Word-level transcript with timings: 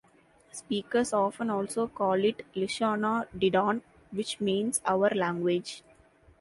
Speakers 0.51 1.13
often 1.13 1.51
also 1.51 1.85
call 1.87 2.15
it 2.25 2.43
Lishana 2.55 3.27
Didan, 3.37 3.83
which 4.09 4.41
means 4.41 4.81
'our 4.83 5.11
language'. 5.11 5.83